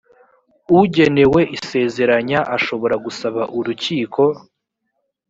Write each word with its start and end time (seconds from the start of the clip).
ugenewe 0.79 1.41
isezeranya 1.57 2.39
ashobora 2.55 2.95
gusaba 3.05 3.41
urukiko 3.57 4.23